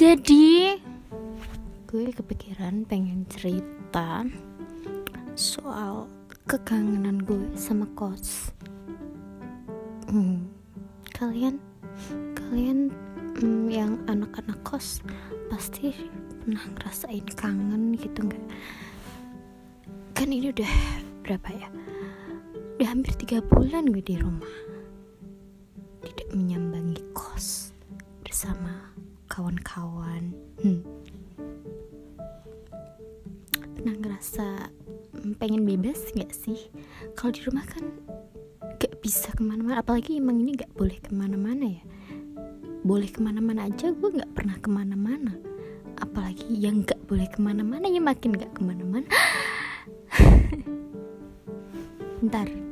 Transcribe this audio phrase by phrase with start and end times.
[0.00, 0.80] Jadi
[1.84, 4.24] gue kepikiran pengen cerita
[5.36, 6.08] soal
[6.48, 8.48] kekangenan gue sama kos.
[10.08, 10.48] Hmm,
[11.12, 11.60] kalian,
[12.32, 12.88] kalian
[13.44, 15.04] hmm, yang anak-anak kos
[15.52, 15.92] pasti
[16.40, 18.46] pernah ngerasain kangen gitu nggak?
[20.16, 20.72] Kan ini udah
[21.28, 21.68] berapa ya?
[22.80, 24.56] Udah hampir tiga bulan gue di rumah,
[26.00, 27.76] tidak menyambangi kos
[28.24, 28.79] bersama
[29.30, 30.34] kawan-kawan.
[30.58, 30.82] Hmm.
[33.78, 34.46] Pernah ngerasa
[35.38, 36.58] pengen bebas nggak sih?
[37.14, 37.86] Kalau di rumah kan
[38.76, 41.82] gak bisa ke mana-mana, apalagi emang ini gak boleh ke mana-mana ya.
[42.82, 45.38] Boleh ke mana-mana aja, gue gak pernah ke mana-mana.
[46.02, 49.06] Apalagi yang gak boleh ke mana-mana ya makin gak ke mana-mana.
[52.26, 52.69] Ntar